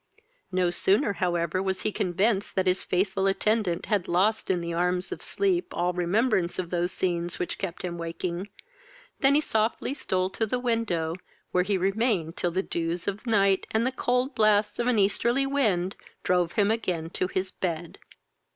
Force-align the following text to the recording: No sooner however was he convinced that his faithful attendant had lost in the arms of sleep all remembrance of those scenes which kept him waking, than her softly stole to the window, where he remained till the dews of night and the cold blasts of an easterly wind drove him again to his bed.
No 0.51 0.71
sooner 0.71 1.13
however 1.13 1.61
was 1.61 1.81
he 1.81 1.91
convinced 1.91 2.55
that 2.55 2.65
his 2.65 2.83
faithful 2.83 3.27
attendant 3.27 3.85
had 3.85 4.07
lost 4.07 4.49
in 4.49 4.59
the 4.59 4.73
arms 4.73 5.11
of 5.11 5.21
sleep 5.21 5.67
all 5.77 5.93
remembrance 5.93 6.57
of 6.57 6.71
those 6.71 6.91
scenes 6.91 7.37
which 7.37 7.59
kept 7.59 7.83
him 7.83 7.99
waking, 7.99 8.49
than 9.19 9.35
her 9.35 9.41
softly 9.43 9.93
stole 9.93 10.31
to 10.31 10.47
the 10.47 10.57
window, 10.57 11.13
where 11.51 11.63
he 11.63 11.77
remained 11.77 12.35
till 12.35 12.49
the 12.49 12.63
dews 12.63 13.07
of 13.07 13.27
night 13.27 13.67
and 13.69 13.85
the 13.85 13.91
cold 13.91 14.33
blasts 14.33 14.79
of 14.79 14.87
an 14.87 14.97
easterly 14.97 15.45
wind 15.45 15.95
drove 16.23 16.53
him 16.53 16.71
again 16.71 17.11
to 17.11 17.27
his 17.27 17.51
bed. 17.51 17.99